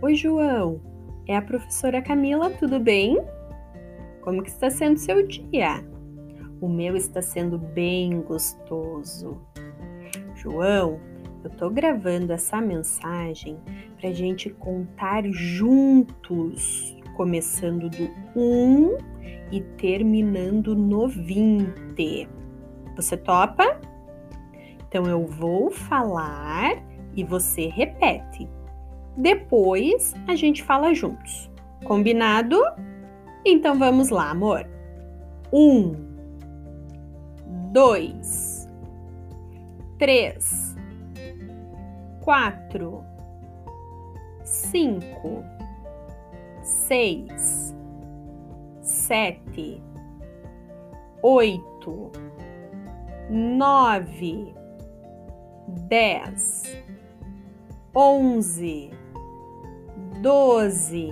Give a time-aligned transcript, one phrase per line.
[0.00, 0.80] Oi, João.
[1.26, 3.18] É a professora Camila, tudo bem?
[4.22, 5.84] Como que está sendo seu dia?
[6.60, 9.42] O meu está sendo bem gostoso.
[10.36, 11.00] João,
[11.42, 13.58] eu tô gravando essa mensagem
[14.00, 18.98] para gente contar juntos, começando do 1
[19.50, 22.28] e terminando no 20.
[22.94, 23.80] Você topa?
[24.86, 26.80] Então eu vou falar
[27.16, 28.48] e você repete.
[29.18, 31.50] Depois a gente fala juntos.
[31.84, 32.62] Combinado?
[33.44, 34.64] Então vamos lá, amor.
[35.52, 35.92] Um,
[37.72, 38.68] dois,
[39.98, 40.76] três,
[42.20, 43.02] quatro,
[44.44, 45.42] cinco,
[46.62, 47.74] seis,
[48.80, 49.82] sete,
[51.22, 52.12] oito,
[53.28, 54.54] nove,
[55.88, 56.62] dez,
[57.92, 58.97] onze,
[60.20, 61.10] doze,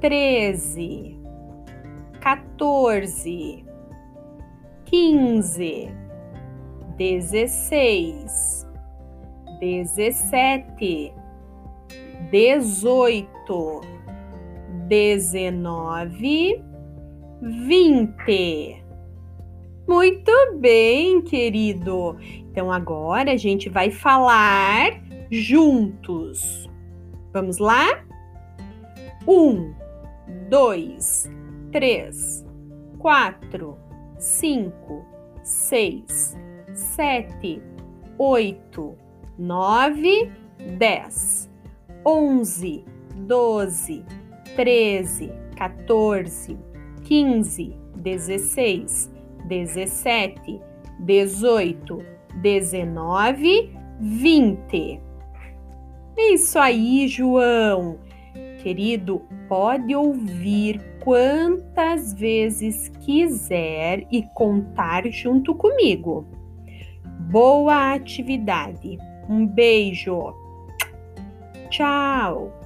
[0.00, 1.18] treze,
[2.22, 3.64] quatorze,
[4.84, 5.88] quinze,
[6.96, 8.66] dezesseis,
[9.60, 11.12] dezessete,
[12.30, 13.80] dezoito,
[14.88, 16.62] dezenove,
[17.40, 18.82] vinte.
[19.86, 22.16] Muito bem, querido.
[22.50, 26.68] Então agora a gente vai falar juntos.
[27.32, 28.04] Vamos lá?
[29.26, 29.74] Um,
[30.48, 31.30] dois,
[31.72, 32.44] três,
[32.98, 33.76] quatro,
[34.18, 35.04] cinco,
[35.42, 36.36] seis,
[36.72, 37.62] sete,
[38.18, 38.96] oito,
[39.38, 40.32] nove,
[40.78, 41.50] dez,
[42.04, 42.84] onze,
[43.26, 44.04] doze,
[44.56, 46.56] treze, 14,
[47.04, 49.10] 15, 16,
[49.48, 50.60] 17,
[51.00, 52.04] 18,
[52.40, 55.07] 19, 20.
[56.18, 57.98] Isso aí, João.
[58.62, 66.26] Querido, pode ouvir quantas vezes quiser e contar junto comigo.
[67.30, 68.98] Boa atividade.
[69.28, 70.34] Um beijo.
[71.70, 72.57] Tchau.